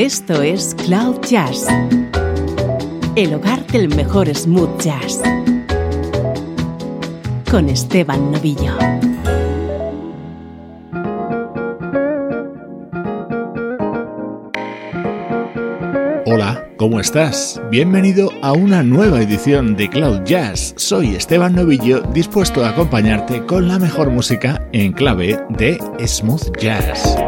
Esto 0.00 0.40
es 0.40 0.74
Cloud 0.86 1.20
Jazz, 1.28 1.66
el 3.16 3.34
hogar 3.34 3.66
del 3.66 3.94
mejor 3.94 4.34
smooth 4.34 4.80
jazz, 4.80 5.20
con 7.50 7.68
Esteban 7.68 8.32
Novillo. 8.32 8.72
Hola, 16.24 16.66
¿cómo 16.78 16.98
estás? 16.98 17.60
Bienvenido 17.70 18.30
a 18.40 18.54
una 18.54 18.82
nueva 18.82 19.20
edición 19.20 19.76
de 19.76 19.90
Cloud 19.90 20.22
Jazz. 20.24 20.72
Soy 20.78 21.14
Esteban 21.14 21.54
Novillo, 21.54 22.00
dispuesto 22.14 22.64
a 22.64 22.70
acompañarte 22.70 23.44
con 23.44 23.68
la 23.68 23.78
mejor 23.78 24.08
música 24.08 24.66
en 24.72 24.94
clave 24.94 25.38
de 25.50 25.78
smooth 26.06 26.56
jazz. 26.56 27.18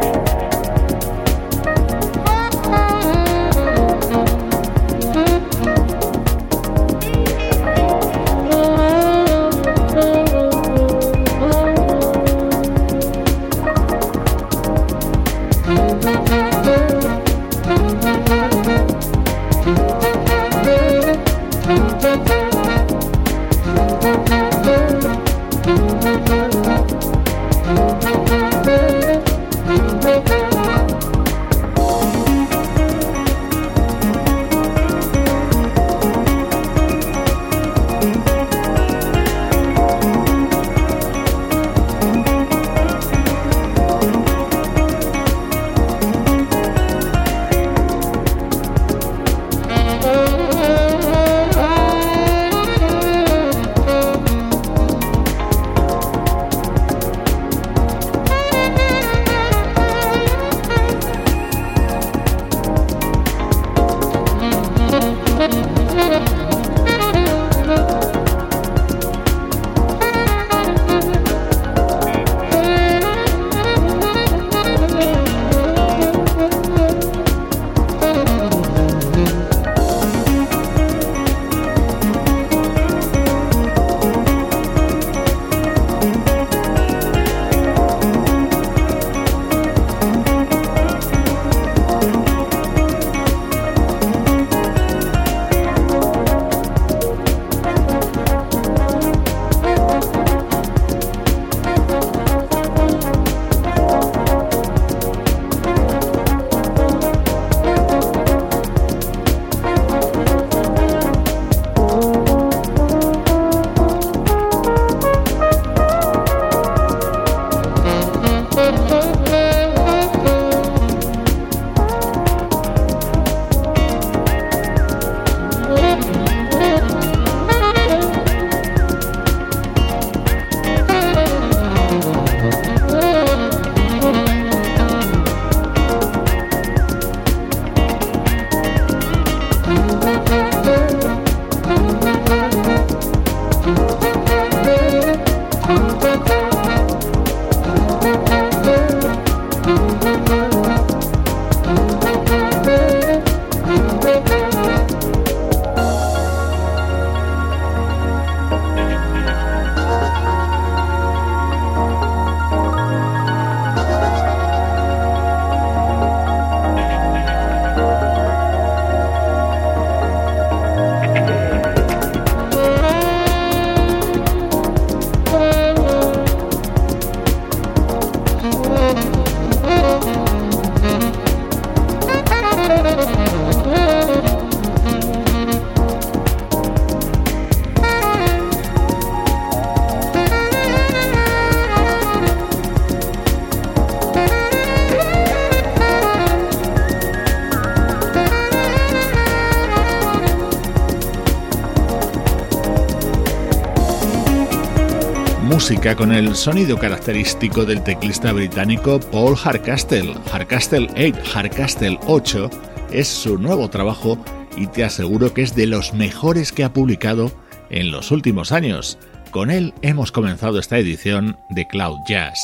Música 205.62 205.94
con 205.94 206.10
el 206.10 206.34
sonido 206.34 206.76
característico 206.76 207.64
del 207.64 207.84
teclista 207.84 208.32
británico 208.32 208.98
Paul 208.98 209.36
Hardcastle. 209.36 210.12
Hardcastle 210.32 210.88
8, 210.96 211.22
Hardcastle 211.32 212.00
8 212.08 212.50
es 212.90 213.06
su 213.06 213.38
nuevo 213.38 213.70
trabajo 213.70 214.18
y 214.56 214.66
te 214.66 214.82
aseguro 214.82 215.32
que 215.32 215.42
es 215.42 215.54
de 215.54 215.68
los 215.68 215.94
mejores 215.94 216.50
que 216.50 216.64
ha 216.64 216.72
publicado 216.72 217.30
en 217.70 217.92
los 217.92 218.10
últimos 218.10 218.50
años. 218.50 218.98
Con 219.30 219.52
él 219.52 219.72
hemos 219.82 220.10
comenzado 220.10 220.58
esta 220.58 220.78
edición 220.78 221.38
de 221.48 221.68
Cloud 221.68 222.00
Jazz. 222.08 222.42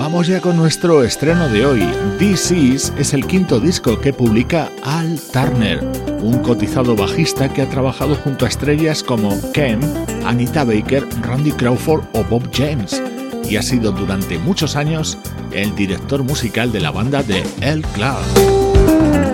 Vamos 0.00 0.28
ya 0.28 0.40
con 0.40 0.56
nuestro 0.56 1.04
estreno 1.04 1.46
de 1.50 1.66
hoy. 1.66 1.86
This 2.18 2.50
Is 2.50 2.90
es 2.96 3.12
el 3.12 3.26
quinto 3.26 3.60
disco 3.60 4.00
que 4.00 4.14
publica 4.14 4.72
Al 4.82 5.20
Turner, 5.20 5.84
un 6.22 6.38
cotizado 6.38 6.96
bajista 6.96 7.52
que 7.52 7.60
ha 7.60 7.68
trabajado 7.68 8.14
junto 8.14 8.46
a 8.46 8.48
estrellas 8.48 9.02
como 9.02 9.38
Ken, 9.52 9.78
Anita 10.24 10.64
Baker, 10.64 11.06
Randy 11.20 11.52
Crawford 11.52 12.04
o 12.14 12.24
Bob 12.24 12.48
James, 12.50 13.02
y 13.46 13.56
ha 13.56 13.62
sido 13.62 13.92
durante 13.92 14.38
muchos 14.38 14.74
años 14.74 15.18
el 15.52 15.76
director 15.76 16.24
musical 16.24 16.72
de 16.72 16.80
la 16.80 16.92
banda 16.92 17.22
de 17.22 17.44
El 17.60 17.82
Club. 17.82 19.29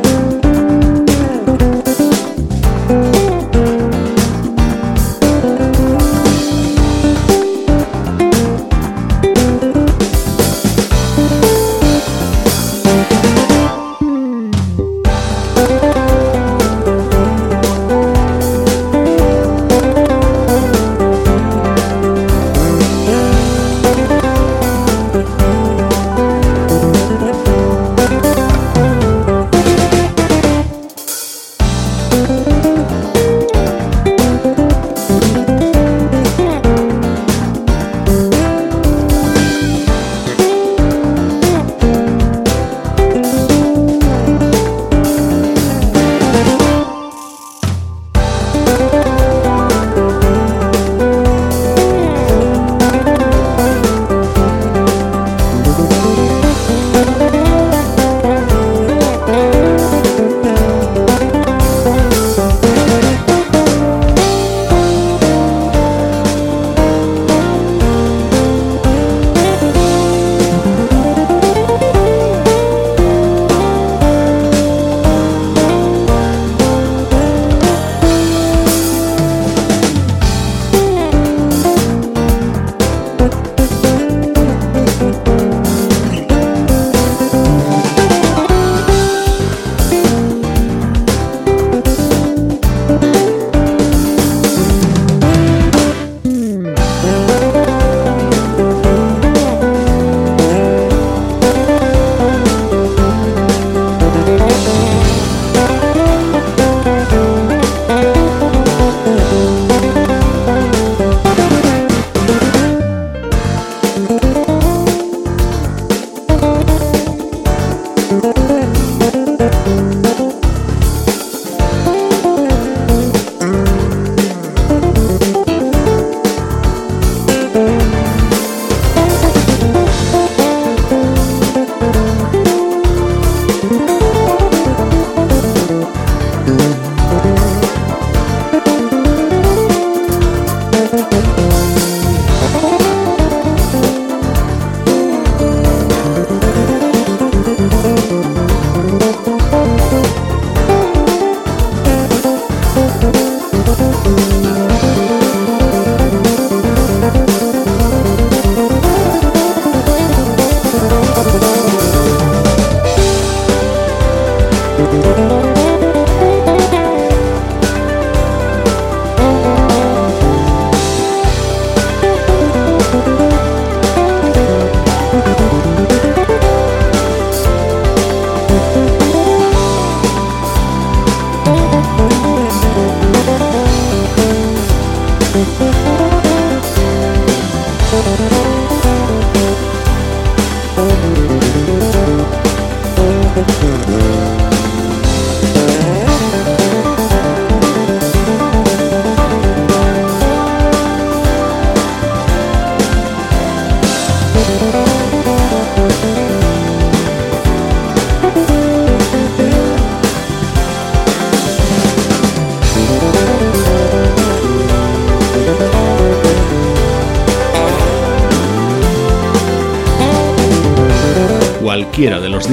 Thank 60.17 60.56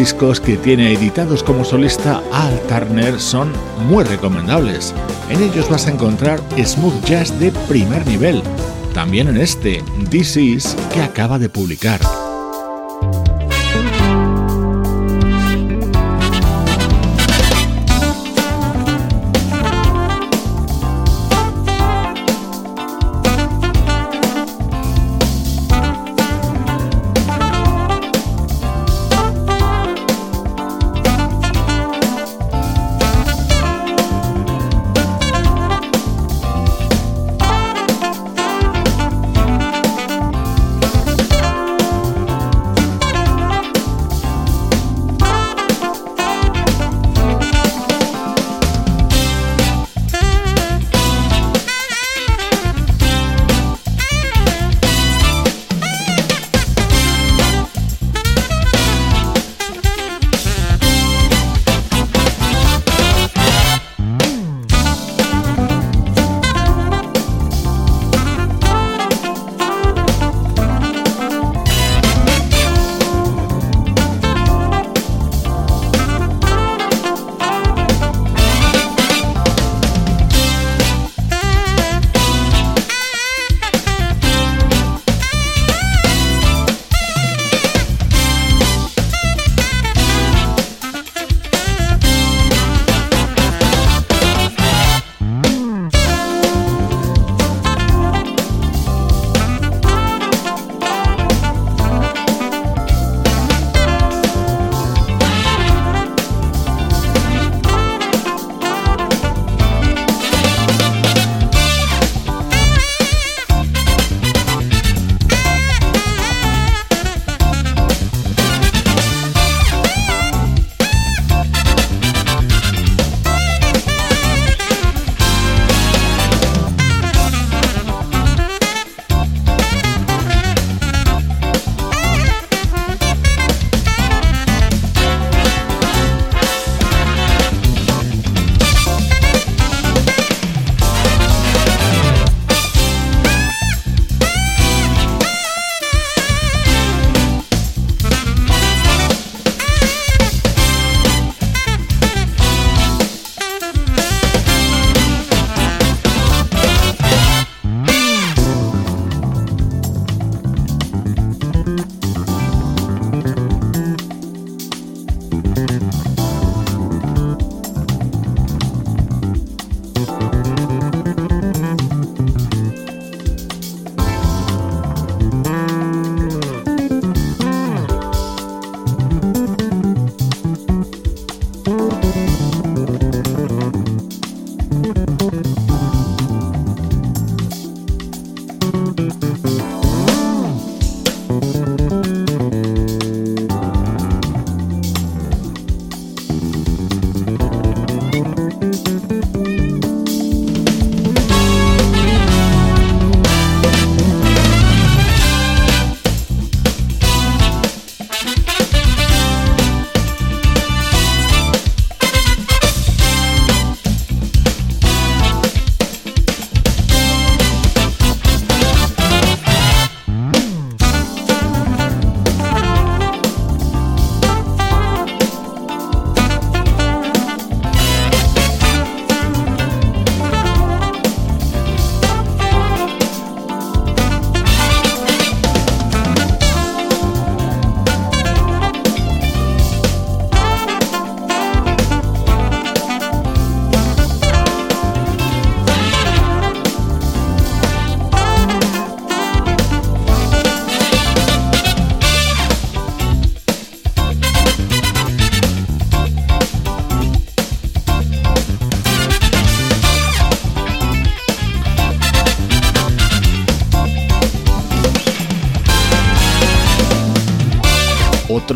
discos 0.03 0.41
que 0.41 0.57
tiene 0.57 0.91
editados 0.91 1.43
como 1.43 1.63
solista 1.63 2.21
Al 2.33 2.59
Turner 2.67 3.21
son 3.21 3.53
muy 3.87 4.03
recomendables. 4.03 4.93
En 5.29 5.41
ellos 5.41 5.69
vas 5.69 5.87
a 5.87 5.91
encontrar 5.91 6.41
smooth 6.61 7.05
jazz 7.05 7.39
de 7.39 7.53
primer 7.69 8.05
nivel, 8.05 8.43
también 8.93 9.29
en 9.29 9.37
este 9.37 9.81
This 10.09 10.35
Is 10.35 10.75
que 10.93 11.01
acaba 11.01 11.39
de 11.39 11.47
publicar. 11.47 12.01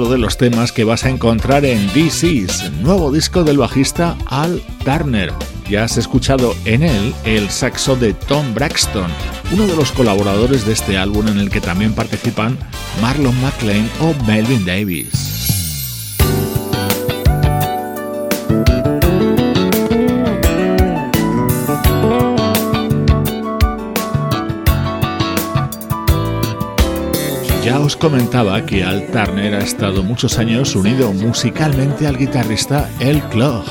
De 0.05 0.19
los 0.19 0.37
temas 0.37 0.71
que 0.71 0.83
vas 0.83 1.03
a 1.03 1.09
encontrar 1.09 1.65
en 1.65 1.89
Is, 1.95 2.71
nuevo 2.81 3.11
disco 3.11 3.43
del 3.43 3.57
bajista 3.57 4.15
Al 4.27 4.61
Turner. 4.85 5.33
Ya 5.67 5.83
has 5.83 5.97
escuchado 5.97 6.55
en 6.65 6.83
él 6.83 7.13
el 7.25 7.49
saxo 7.49 7.95
de 7.95 8.13
Tom 8.13 8.53
Braxton, 8.53 9.09
uno 9.51 9.65
de 9.65 9.75
los 9.75 9.91
colaboradores 9.91 10.65
de 10.65 10.73
este 10.73 10.97
álbum 10.97 11.27
en 11.27 11.39
el 11.39 11.49
que 11.49 11.61
también 11.61 11.93
participan 11.93 12.57
Marlon 13.01 13.35
McLean 13.41 13.89
o 13.99 14.13
Melvin 14.25 14.65
Davis. 14.65 15.26
Comentaba 27.97 28.65
que 28.65 28.83
Al 28.83 29.07
Turner 29.07 29.55
ha 29.55 29.59
estado 29.59 30.03
muchos 30.03 30.37
años 30.37 30.75
unido 30.75 31.11
musicalmente 31.11 32.07
al 32.07 32.17
guitarrista 32.17 32.89
El 32.99 33.21
Clog. 33.23 33.63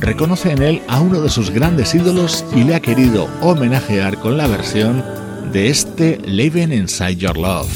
Reconoce 0.00 0.52
en 0.52 0.62
él 0.62 0.82
a 0.88 1.00
uno 1.00 1.20
de 1.20 1.28
sus 1.28 1.50
grandes 1.50 1.94
ídolos 1.94 2.44
y 2.54 2.64
le 2.64 2.74
ha 2.74 2.80
querido 2.80 3.28
homenajear 3.40 4.18
con 4.18 4.36
la 4.36 4.46
versión 4.46 5.04
de 5.52 5.68
este 5.68 6.18
Living 6.26 6.72
Inside 6.72 7.16
Your 7.16 7.36
Love. 7.36 7.68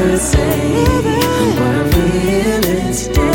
never 0.00 0.18
say 0.18 0.84
what 1.04 1.60
I'm 1.60 1.90
feeling 1.90 2.92
today. 2.94 3.29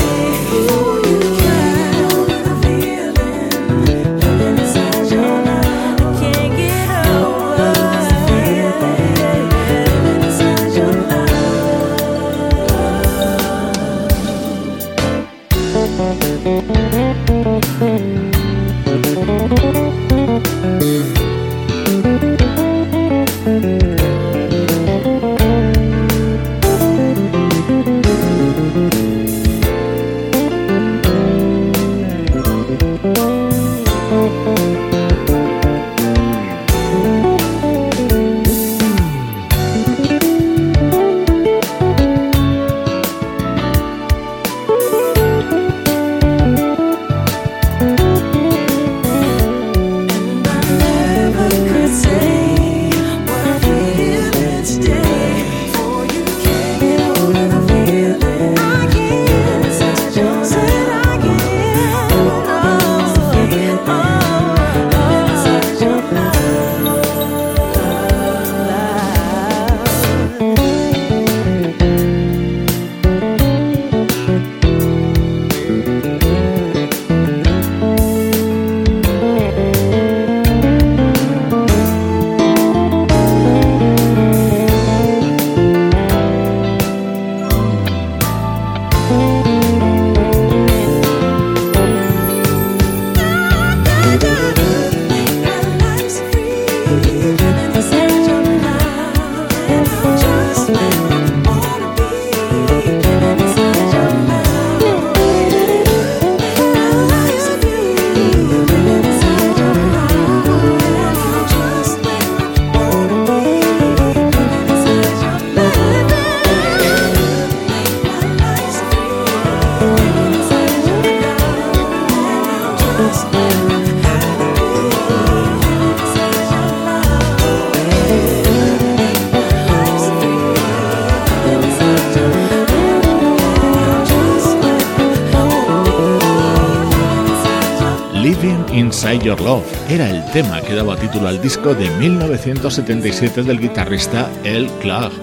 Your 139.25 139.41
Love 139.41 139.65
era 139.89 140.07
el 140.11 140.23
tema 140.33 140.61
que 140.61 140.75
daba 140.75 140.95
título 140.97 141.27
al 141.27 141.41
disco 141.41 141.73
de 141.73 141.89
1977 141.97 143.41
del 143.41 143.59
guitarrista 143.59 144.29
El 144.43 144.67
Clark. 144.81 145.13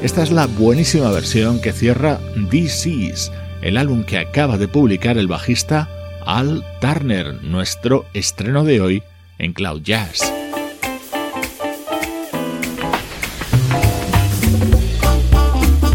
Esta 0.00 0.22
es 0.22 0.30
la 0.30 0.46
buenísima 0.46 1.10
versión 1.10 1.60
que 1.60 1.72
cierra 1.72 2.20
Is, 2.52 3.32
el 3.60 3.76
álbum 3.76 4.04
que 4.04 4.18
acaba 4.18 4.58
de 4.58 4.68
publicar 4.68 5.18
el 5.18 5.26
bajista 5.26 5.88
Al 6.24 6.64
Turner, 6.80 7.42
nuestro 7.42 8.04
estreno 8.14 8.62
de 8.62 8.80
hoy 8.80 9.02
en 9.38 9.52
Cloud 9.52 9.82
Jazz. 9.82 10.32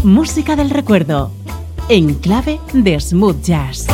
Música 0.02 0.54
del 0.54 0.68
recuerdo, 0.68 1.32
en 1.88 2.12
clave 2.12 2.60
de 2.74 3.00
smooth 3.00 3.42
jazz. 3.42 3.86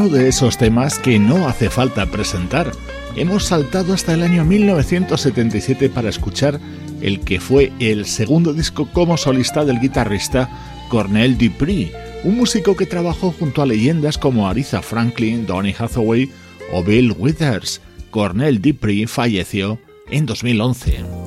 Uno 0.00 0.08
de 0.08 0.28
esos 0.28 0.56
temas 0.56 0.98
que 0.98 1.18
no 1.18 1.46
hace 1.46 1.68
falta 1.68 2.06
presentar. 2.06 2.72
Hemos 3.16 3.44
saltado 3.44 3.92
hasta 3.92 4.14
el 4.14 4.22
año 4.22 4.46
1977 4.46 5.90
para 5.90 6.08
escuchar 6.08 6.58
el 7.02 7.20
que 7.20 7.38
fue 7.38 7.70
el 7.80 8.06
segundo 8.06 8.54
disco 8.54 8.88
como 8.94 9.18
solista 9.18 9.62
del 9.62 9.78
guitarrista 9.78 10.48
Cornel 10.88 11.36
Dupree, 11.36 11.92
un 12.24 12.38
músico 12.38 12.74
que 12.76 12.86
trabajó 12.86 13.30
junto 13.38 13.60
a 13.60 13.66
leyendas 13.66 14.16
como 14.16 14.48
Aretha 14.48 14.80
Franklin, 14.80 15.44
Donny 15.44 15.74
Hathaway 15.78 16.32
o 16.72 16.82
Bill 16.82 17.14
Withers. 17.18 17.82
Cornel 18.10 18.62
Dupree 18.62 19.06
falleció 19.06 19.78
en 20.08 20.24
2011. 20.24 21.19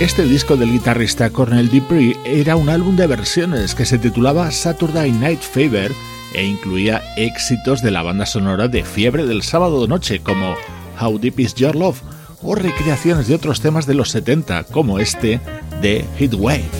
Este 0.00 0.22
disco 0.22 0.56
del 0.56 0.70
guitarrista 0.70 1.28
Cornel 1.30 1.68
Dupree 1.70 2.16
era 2.24 2.54
un 2.54 2.68
álbum 2.68 2.94
de 2.94 3.08
versiones 3.08 3.74
que 3.74 3.84
se 3.84 3.98
titulaba 3.98 4.48
Saturday 4.52 5.10
Night 5.10 5.40
Fever 5.40 5.90
e 6.34 6.44
incluía 6.44 7.02
éxitos 7.16 7.82
de 7.82 7.90
la 7.90 8.02
banda 8.02 8.24
sonora 8.24 8.68
de 8.68 8.84
Fiebre 8.84 9.26
del 9.26 9.42
sábado 9.42 9.88
noche 9.88 10.20
como 10.20 10.54
How 11.00 11.18
Deep 11.18 11.40
Is 11.40 11.54
Your 11.56 11.74
Love 11.74 12.00
o 12.42 12.54
recreaciones 12.54 13.26
de 13.26 13.34
otros 13.34 13.60
temas 13.60 13.86
de 13.86 13.94
los 13.94 14.10
70 14.10 14.64
como 14.64 15.00
este 15.00 15.40
de 15.82 16.04
Heatwave. 16.16 16.77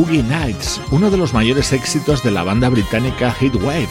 Boogie 0.00 0.22
Nights, 0.22 0.80
uno 0.92 1.10
de 1.10 1.18
los 1.18 1.34
mayores 1.34 1.74
éxitos 1.74 2.22
de 2.22 2.30
la 2.30 2.42
banda 2.42 2.70
británica 2.70 3.36
Heatwave, 3.38 3.86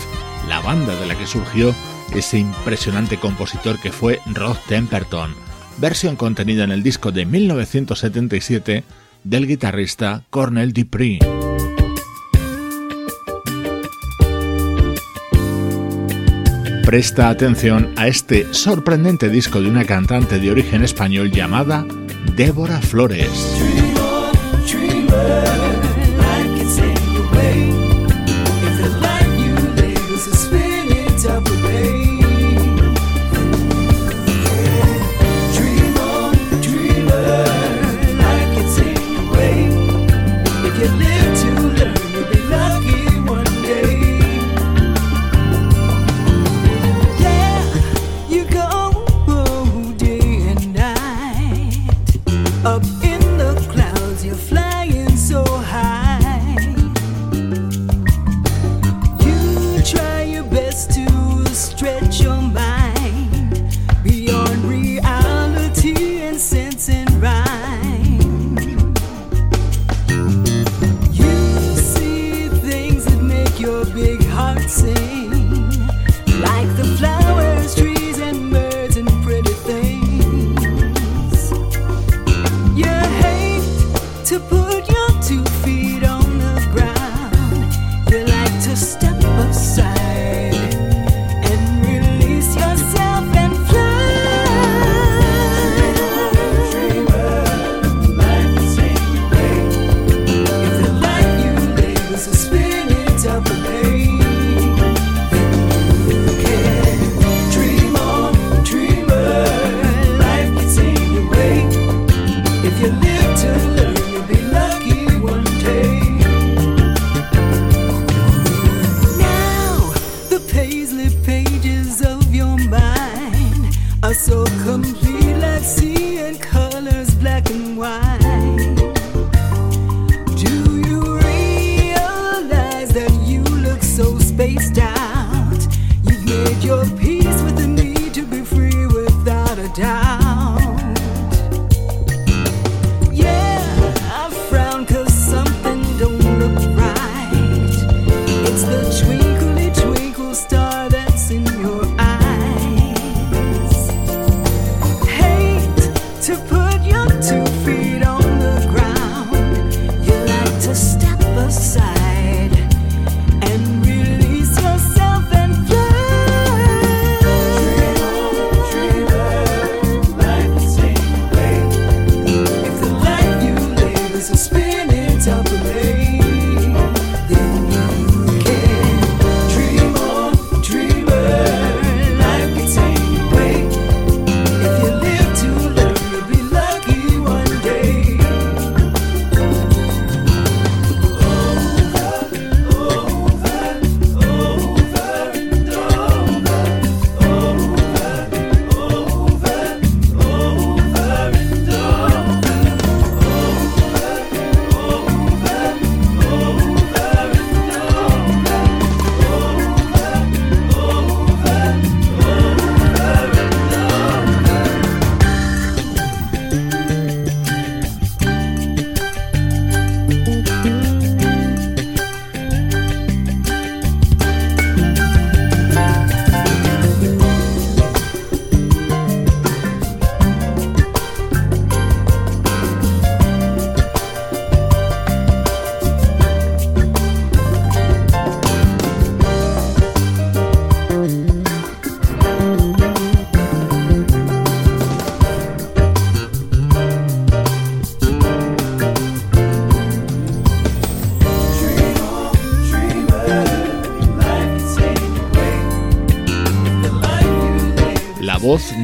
la 0.47 0.59
banda 0.59 0.99
de 0.99 1.05
la 1.05 1.15
que 1.15 1.27
surgió 1.27 1.75
ese 2.15 2.39
impresionante 2.39 3.17
compositor 3.17 3.79
que 3.79 3.91
fue 3.91 4.19
Rod 4.25 4.57
Temperton, 4.67 5.35
versión 5.77 6.15
contenida 6.15 6.63
en 6.63 6.71
el 6.71 6.81
disco 6.81 7.11
de 7.11 7.27
1977 7.27 8.83
del 9.23 9.45
guitarrista 9.45 10.23
Cornel 10.31 10.73
Dupree. 10.73 11.19
Presta 16.87 17.29
atención 17.29 17.93
a 17.97 18.07
este 18.07 18.51
sorprendente 18.51 19.29
disco 19.29 19.61
de 19.61 19.69
una 19.69 19.85
cantante 19.85 20.39
de 20.39 20.49
origen 20.49 20.83
español 20.83 21.29
llamada 21.29 21.85
Débora 22.35 22.81
Flores. 22.81 23.88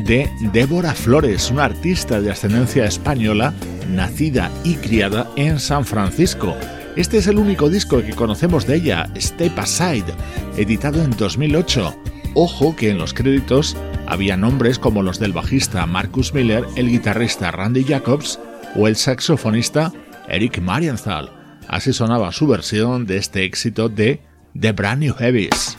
De 0.05 0.29
Débora 0.53 0.93
Flores, 0.93 1.49
una 1.49 1.65
artista 1.65 2.21
de 2.21 2.31
ascendencia 2.31 2.85
española, 2.85 3.53
nacida 3.89 4.51
y 4.63 4.75
criada 4.75 5.29
en 5.35 5.59
San 5.59 5.83
Francisco. 5.83 6.55
Este 6.95 7.17
es 7.17 7.27
el 7.27 7.39
único 7.39 7.69
disco 7.69 8.01
que 8.01 8.13
conocemos 8.13 8.67
de 8.67 8.75
ella, 8.75 9.09
Step 9.17 9.57
Aside, 9.57 10.13
editado 10.57 11.03
en 11.03 11.11
2008. 11.11 11.95
Ojo 12.35 12.75
que 12.75 12.91
en 12.91 12.99
los 12.99 13.13
créditos 13.13 13.75
había 14.05 14.37
nombres 14.37 14.77
como 14.77 15.01
los 15.01 15.19
del 15.19 15.33
bajista 15.33 15.85
Marcus 15.87 16.33
Miller, 16.33 16.65
el 16.75 16.89
guitarrista 16.89 17.49
Randy 17.51 17.83
Jacobs 17.83 18.39
o 18.75 18.87
el 18.87 18.95
saxofonista 18.95 19.91
Eric 20.29 20.61
Marienthal. 20.61 21.31
Así 21.67 21.93
sonaba 21.93 22.31
su 22.31 22.47
versión 22.47 23.07
de 23.07 23.17
este 23.17 23.43
éxito 23.43 23.89
de 23.89 24.21
The 24.59 24.71
Brand 24.71 25.01
New 25.01 25.15
Heavies. 25.15 25.74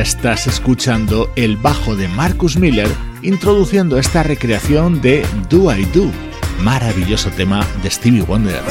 Estás 0.00 0.46
escuchando 0.46 1.30
el 1.36 1.56
bajo 1.56 1.94
de 1.94 2.08
Marcus 2.08 2.56
Miller 2.56 2.88
introduciendo 3.22 3.98
esta 3.98 4.22
recreación 4.22 5.00
de 5.00 5.24
Do 5.48 5.74
I 5.74 5.84
Do, 5.86 6.10
maravilloso 6.62 7.30
tema 7.30 7.66
de 7.82 7.90
Stevie 7.90 8.22
Wonder. 8.22 8.62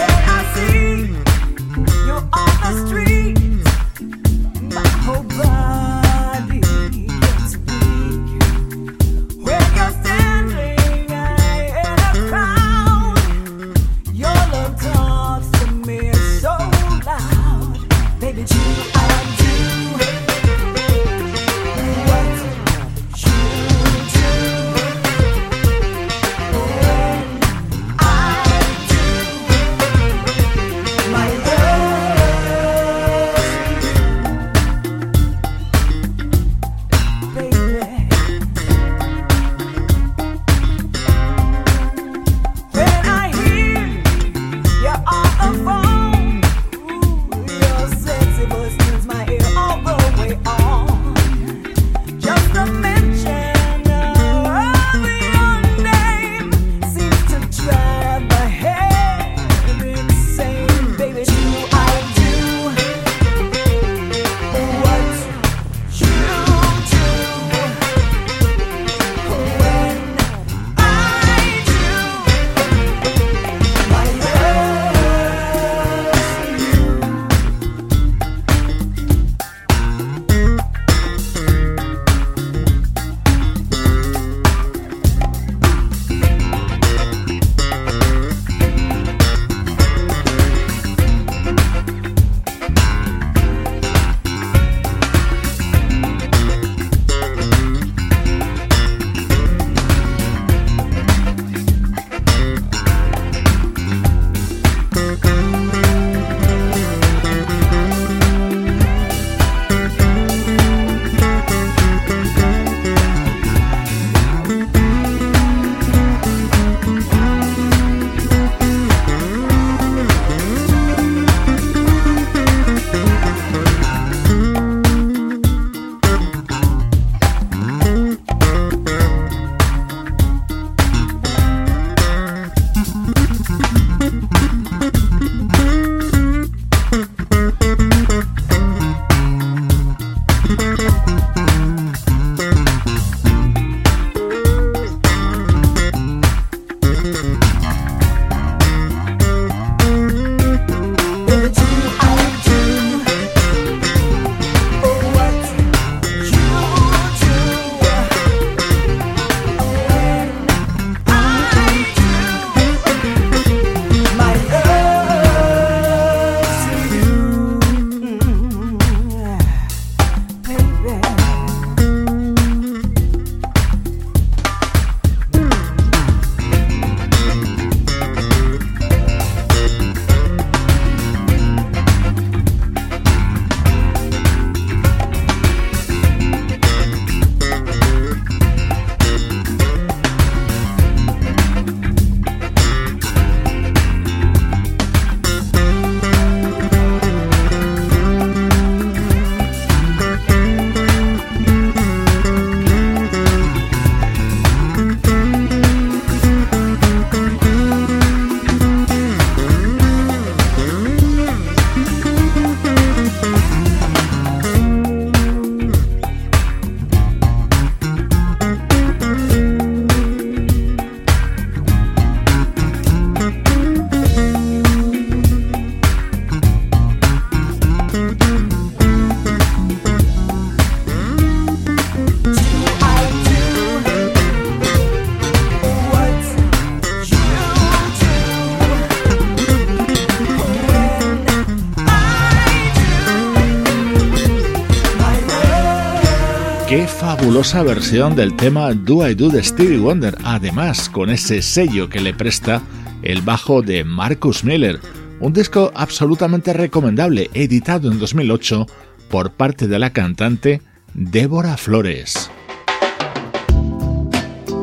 Versión 247.61 248.15
del 248.15 248.35
tema 248.35 248.73
Do 248.73 249.07
I 249.07 249.13
Do 249.13 249.29
de 249.29 249.43
Stevie 249.43 249.77
Wonder, 249.77 250.17
además 250.23 250.89
con 250.89 251.11
ese 251.11 251.43
sello 251.43 251.87
que 251.87 251.99
le 251.99 252.13
presta 252.13 252.63
el 253.03 253.21
bajo 253.21 253.61
de 253.61 253.83
Marcus 253.83 254.43
Miller, 254.43 254.79
un 255.19 255.33
disco 255.33 255.71
absolutamente 255.75 256.51
recomendable, 256.53 257.29
editado 257.35 257.91
en 257.91 257.99
2008 257.99 258.65
por 259.09 259.33
parte 259.33 259.67
de 259.67 259.77
la 259.77 259.91
cantante 259.91 260.61
Débora 260.95 261.55
Flores. 261.57 262.31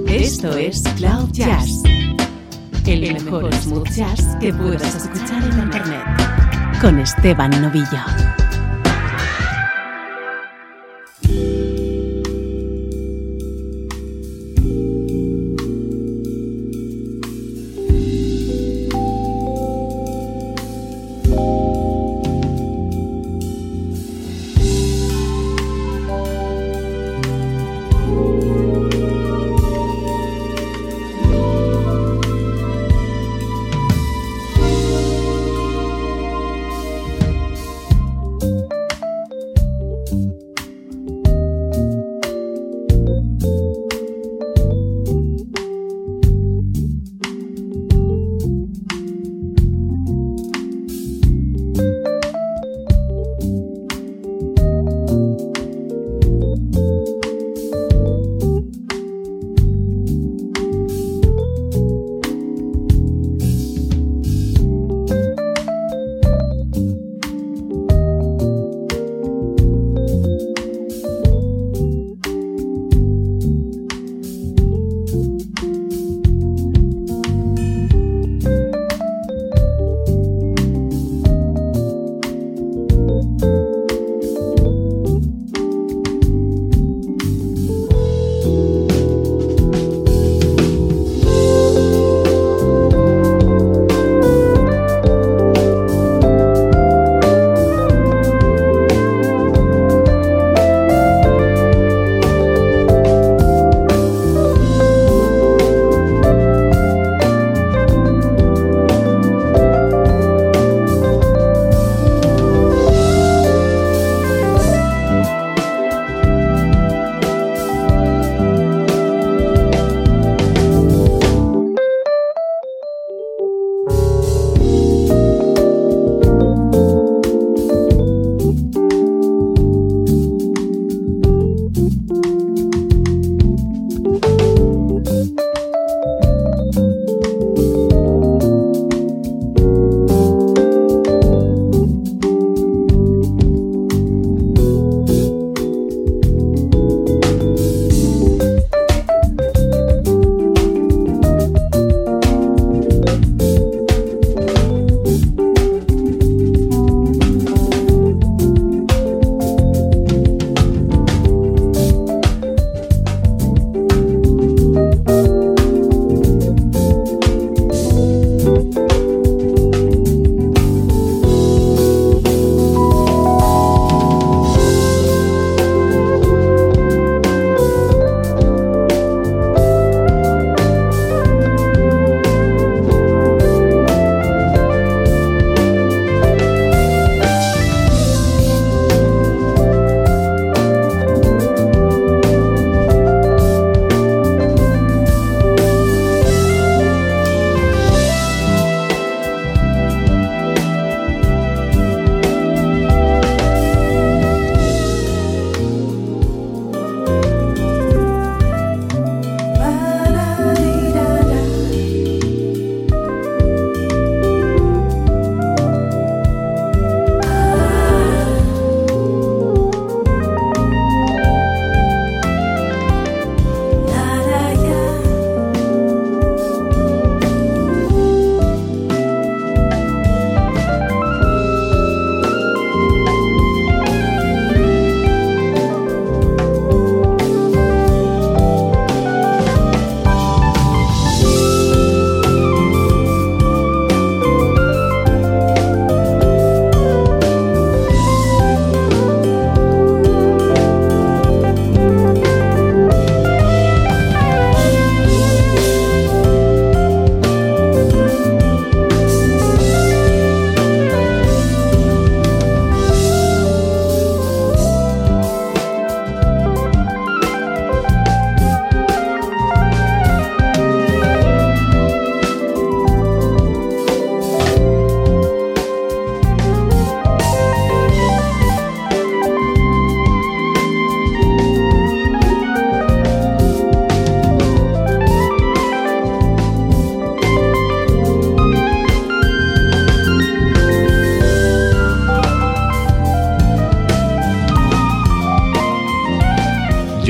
Esto 0.09 0.57
es 0.57 0.83
Cloud 0.97 1.31
Jazz, 1.31 1.71
el 2.87 3.13
mejor 3.13 3.55
smooth 3.55 3.89
jazz 3.91 4.37
que 4.41 4.53
puedas 4.53 4.97
escuchar 4.97 5.45
en 5.45 5.61
Internet, 5.61 6.81
con 6.81 6.99
Esteban 6.99 7.51
Novillo. 7.63 8.01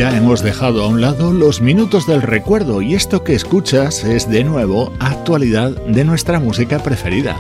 Ya 0.01 0.17
hemos 0.17 0.43
dejado 0.43 0.83
a 0.83 0.89
un 0.89 1.03
lado 1.03 1.31
los 1.31 1.61
minutos 1.61 2.07
del 2.07 2.23
recuerdo 2.23 2.81
y 2.81 2.95
esto 2.95 3.23
que 3.23 3.35
escuchas 3.35 4.03
es 4.03 4.31
de 4.31 4.45
nuevo 4.45 4.95
actualidad 4.99 5.73
de 5.73 6.05
nuestra 6.05 6.41
música 6.41 6.79
preferida. 6.79 7.37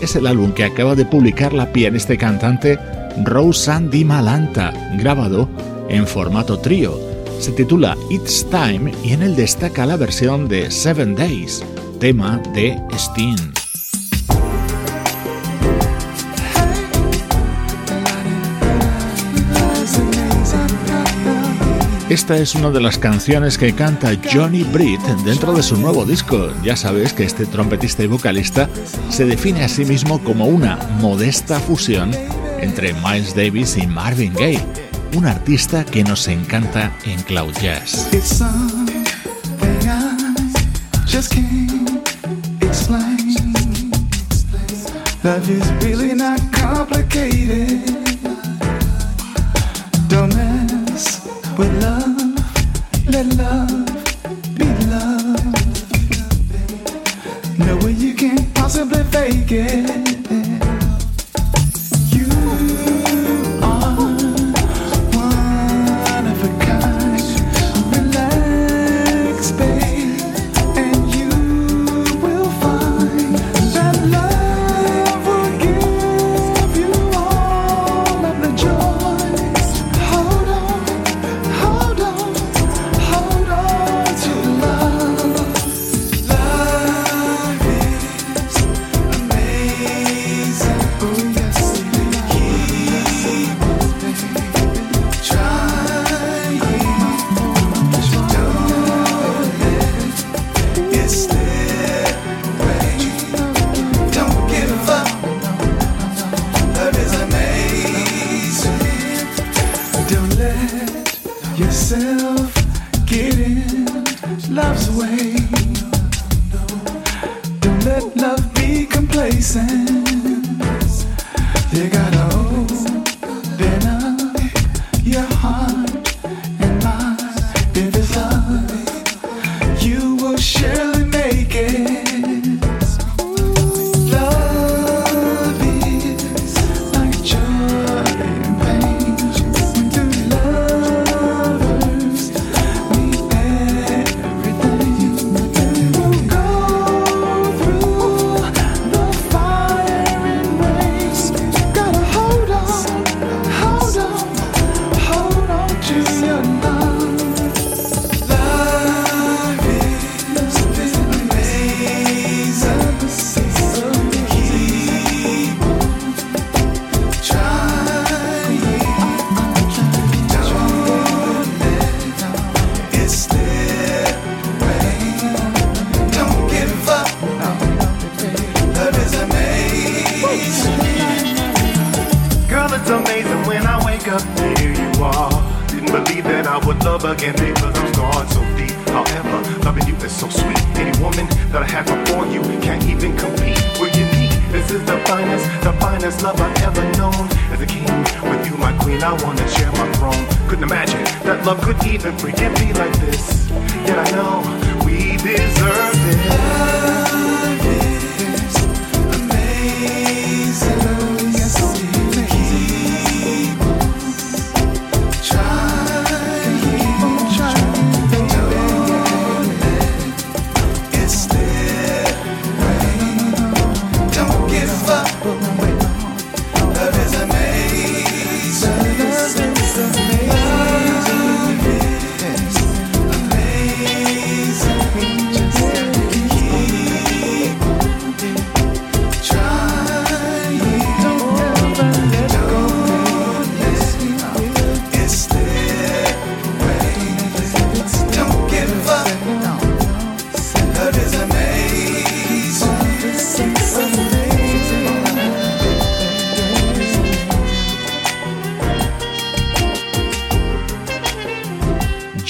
Es 0.00 0.14
el 0.14 0.28
álbum 0.28 0.52
que 0.52 0.62
acaba 0.62 0.94
de 0.94 1.04
publicar 1.04 1.52
la 1.52 1.72
pianista 1.72 2.14
y 2.14 2.18
cantante 2.18 2.78
Rose 3.24 3.68
Malanta, 4.04 4.72
grabado 4.96 5.48
en 5.88 6.06
formato 6.06 6.60
trío. 6.60 6.96
Se 7.40 7.50
titula 7.50 7.96
It's 8.10 8.46
Time 8.48 8.92
y 9.02 9.12
en 9.12 9.24
él 9.24 9.34
destaca 9.34 9.84
la 9.84 9.96
versión 9.96 10.46
de 10.46 10.70
Seven 10.70 11.16
Days, 11.16 11.64
tema 11.98 12.40
de 12.54 12.80
Steen. 12.96 13.63
Esta 22.10 22.36
es 22.36 22.54
una 22.54 22.70
de 22.70 22.82
las 22.82 22.98
canciones 22.98 23.56
que 23.56 23.74
canta 23.74 24.12
Johnny 24.30 24.62
Britt 24.62 25.00
dentro 25.24 25.54
de 25.54 25.62
su 25.62 25.78
nuevo 25.78 26.04
disco. 26.04 26.52
Ya 26.62 26.76
sabes 26.76 27.14
que 27.14 27.24
este 27.24 27.46
trompetista 27.46 28.02
y 28.02 28.06
vocalista 28.06 28.68
se 29.08 29.24
define 29.24 29.64
a 29.64 29.68
sí 29.68 29.86
mismo 29.86 30.22
como 30.22 30.44
una 30.44 30.76
modesta 31.00 31.58
fusión 31.58 32.10
entre 32.60 32.92
Miles 32.92 33.34
Davis 33.34 33.78
y 33.78 33.86
Marvin 33.86 34.34
Gaye, 34.34 34.60
un 35.16 35.24
artista 35.24 35.84
que 35.84 36.04
nos 36.04 36.28
encanta 36.28 36.92
en 37.06 37.22
Cloud 37.22 37.54
Jazz. 37.62 38.10
No 51.56 52.04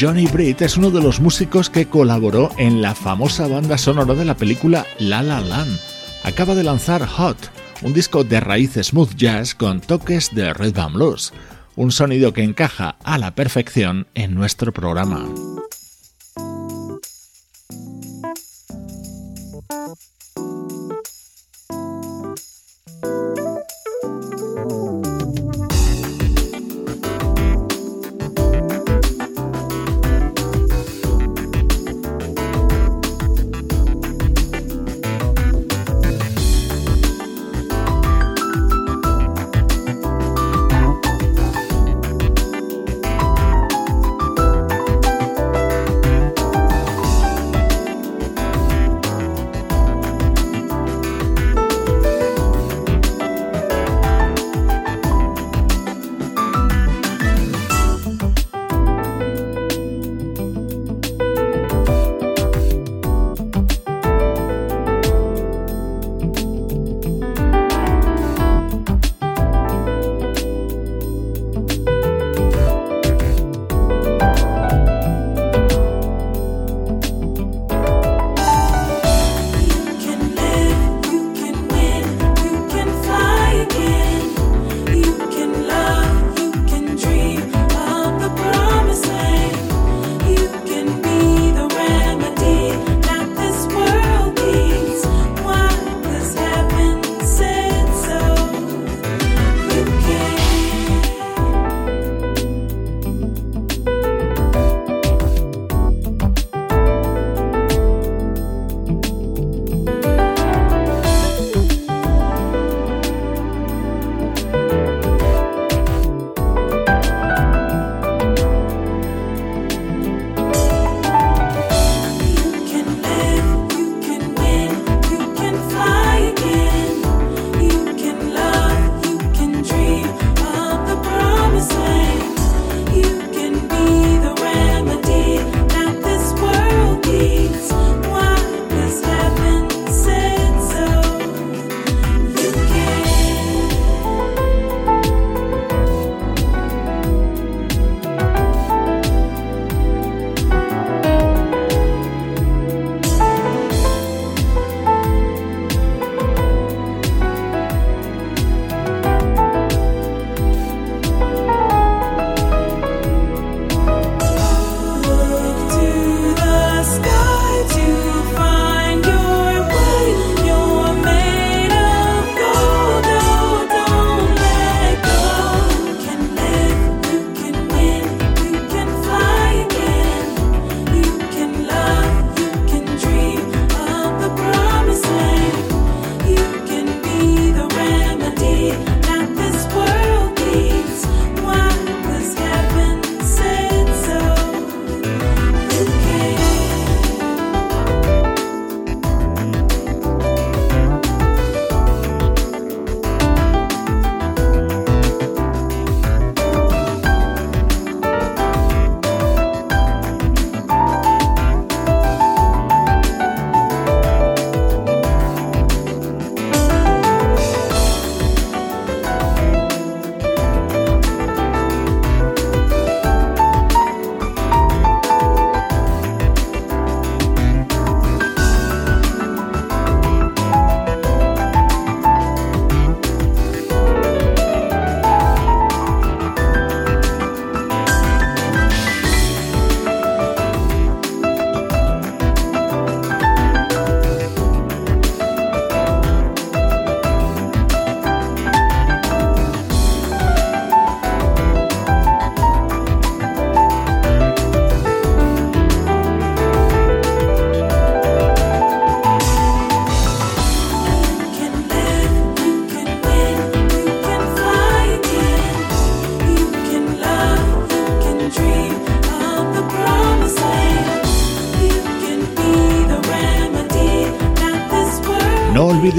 Johnny 0.04 0.26
Britt 0.26 0.60
es 0.60 0.76
uno 0.76 0.90
de 0.90 1.00
los 1.00 1.18
músicos 1.18 1.70
que 1.70 1.86
colaboró 1.86 2.50
en 2.58 2.82
la 2.82 2.94
famosa 2.94 3.48
banda 3.48 3.78
sonora 3.78 4.12
de 4.12 4.26
la 4.26 4.36
película 4.36 4.84
La 4.98 5.22
La 5.22 5.40
Land. 5.40 5.80
Acaba 6.24 6.54
de 6.54 6.62
lanzar 6.62 7.06
Hot, 7.06 7.38
un 7.80 7.94
disco 7.94 8.22
de 8.22 8.38
raíz 8.38 8.74
smooth 8.74 9.14
jazz 9.16 9.54
con 9.54 9.80
toques 9.80 10.34
de 10.34 10.52
Band 10.52 10.92
Blues, 10.92 11.32
un 11.74 11.90
sonido 11.90 12.34
que 12.34 12.42
encaja 12.42 12.96
a 13.02 13.16
la 13.16 13.34
perfección 13.34 14.06
en 14.14 14.34
nuestro 14.34 14.74
programa. 14.74 15.24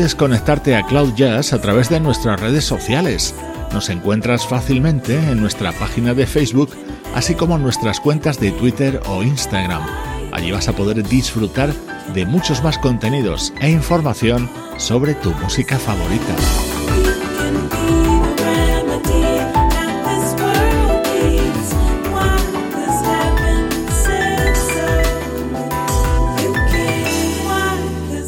Olvides 0.06 0.20
conectarte 0.20 0.76
a 0.76 0.84
Cloud 0.84 1.16
Jazz 1.16 1.52
a 1.52 1.60
través 1.60 1.90
de 1.90 2.00
nuestras 2.00 2.40
redes 2.40 2.64
sociales. 2.64 3.34
Nos 3.74 3.90
encuentras 3.90 4.46
fácilmente 4.46 5.16
en 5.16 5.42
nuestra 5.42 5.72
página 5.72 6.14
de 6.14 6.28
Facebook, 6.28 6.70
así 7.16 7.34
como 7.34 7.56
en 7.56 7.64
nuestras 7.64 8.00
cuentas 8.00 8.40
de 8.40 8.52
Twitter 8.52 9.02
o 9.08 9.24
Instagram. 9.24 9.82
Allí 10.32 10.52
vas 10.52 10.68
a 10.68 10.74
poder 10.74 11.02
disfrutar 11.02 11.74
de 12.14 12.24
muchos 12.28 12.62
más 12.64 12.78
contenidos 12.78 13.52
e 13.62 13.72
información 13.72 14.48
sobre 14.78 15.16
tu 15.16 15.32
música 15.42 15.80
favorita. 15.80 16.36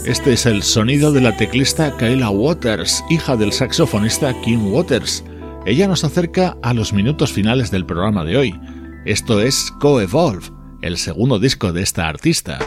Este 0.07 0.31
es 0.31 0.45
el 0.45 0.63
sonido 0.63 1.11
de 1.11 1.19
la 1.19 1.35
teclista 1.35 1.93
Kayla 1.97 2.29
Waters, 2.29 3.03
hija 3.09 3.35
del 3.35 3.51
saxofonista 3.51 4.33
Kim 4.39 4.71
Waters. 4.71 5.21
Ella 5.65 5.85
nos 5.85 6.05
acerca 6.05 6.55
a 6.63 6.73
los 6.73 6.93
minutos 6.93 7.33
finales 7.33 7.71
del 7.71 7.85
programa 7.85 8.23
de 8.23 8.37
hoy. 8.37 8.59
Esto 9.03 9.41
es 9.41 9.69
Co-Evolve, 9.81 10.45
el 10.81 10.97
segundo 10.97 11.39
disco 11.39 11.73
de 11.73 11.81
esta 11.81 12.07
artista. 12.07 12.57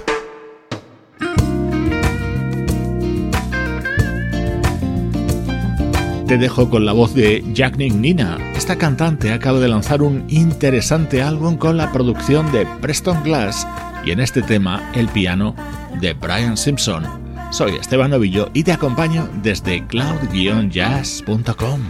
Te 6.27 6.37
dejo 6.37 6.69
con 6.69 6.85
la 6.85 6.93
voz 6.93 7.15
de 7.15 7.43
Jack 7.55 7.79
Nick 7.79 7.95
Nina. 7.95 8.37
Esta 8.55 8.77
cantante 8.77 9.33
acaba 9.33 9.61
de 9.61 9.69
lanzar 9.69 10.03
un 10.03 10.27
interesante 10.29 11.23
álbum 11.23 11.57
con 11.57 11.79
la 11.79 11.91
producción 11.91 12.53
de 12.53 12.67
Preston 12.83 13.23
Glass 13.25 13.67
y 14.05 14.11
en 14.11 14.21
este 14.21 14.43
tema 14.43 14.93
el 14.95 15.09
piano 15.09 15.57
de 16.03 16.13
Brian 16.13 16.59
Simpson. 16.59 17.20
Soy 17.51 17.77
Esteban 17.77 18.11
Novillo 18.11 18.51
y 18.55 18.63
te 18.65 18.73
acompaño 18.73 19.29
desde 19.43 19.87
cloud-jazz.com. 19.87 21.81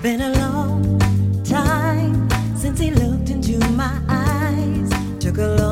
A 5.43 5.49
long 5.49 5.70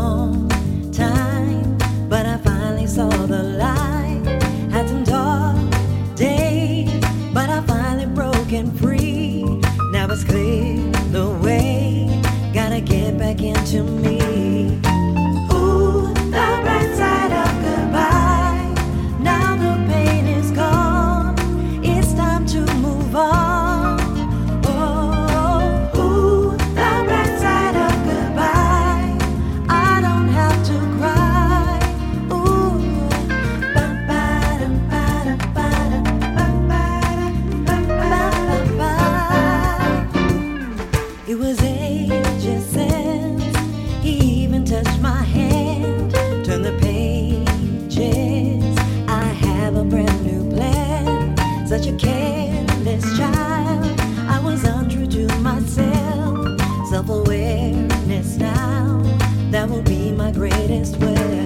that 59.50 59.68
will 59.68 59.82
be 59.82 60.12
my 60.12 60.30
greatest 60.30 60.96
way. 60.98 61.37